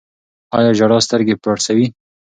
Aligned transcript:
آیا 0.57 0.71
ژړا 0.79 0.97
سترګې 1.07 1.35
پړسوي؟ 1.43 1.87